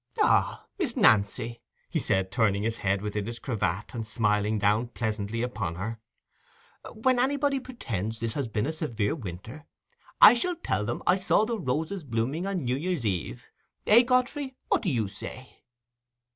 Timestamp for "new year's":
12.65-13.05